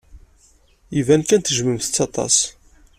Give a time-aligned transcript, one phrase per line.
[0.99, 2.37] Iban kan tejjmemt-tt aṭas.